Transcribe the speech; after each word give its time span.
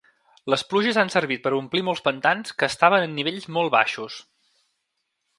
Les 0.51 0.61
pluges 0.69 0.97
han 1.01 1.11
servit 1.15 1.43
per 1.43 1.51
omplir 1.57 1.83
molts 1.89 2.01
pantans 2.07 2.55
que 2.61 2.69
estaven 2.73 3.05
en 3.09 3.13
nivells 3.19 3.45
molt 3.59 3.73
baixos. 3.77 4.17